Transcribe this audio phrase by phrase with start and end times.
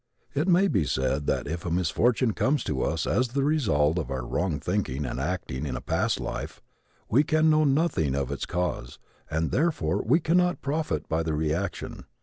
[0.33, 4.09] It may be said that if a misfortune comes to us as the result of
[4.09, 6.59] our wrong thinking and acting in a past life
[7.07, 8.97] we can now know nothing of its cause
[9.29, 12.05] and therefore we cannot profit by the reaction.